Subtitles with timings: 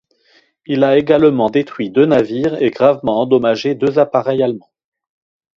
[0.65, 4.71] Il a également détruit deux navires et gravement endommagé deux appareils allemands.